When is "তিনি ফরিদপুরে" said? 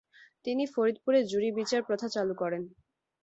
0.45-1.19